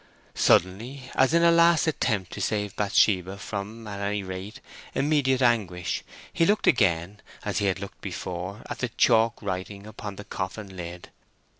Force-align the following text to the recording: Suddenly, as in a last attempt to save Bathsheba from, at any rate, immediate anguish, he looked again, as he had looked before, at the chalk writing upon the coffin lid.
Suddenly, 0.33 1.11
as 1.13 1.31
in 1.31 1.43
a 1.43 1.51
last 1.51 1.85
attempt 1.85 2.31
to 2.33 2.41
save 2.41 2.75
Bathsheba 2.75 3.37
from, 3.37 3.85
at 3.87 3.99
any 3.99 4.23
rate, 4.23 4.59
immediate 4.95 5.43
anguish, 5.43 6.03
he 6.33 6.43
looked 6.43 6.65
again, 6.65 7.21
as 7.45 7.59
he 7.59 7.67
had 7.67 7.77
looked 7.79 8.01
before, 8.01 8.63
at 8.67 8.79
the 8.79 8.89
chalk 8.89 9.39
writing 9.43 9.85
upon 9.85 10.15
the 10.15 10.23
coffin 10.25 10.75
lid. 10.75 11.11